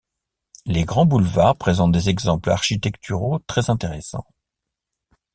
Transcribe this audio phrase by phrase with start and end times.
[0.65, 4.25] Les grands boulevards présentent des exemples architecturaux très intéressants.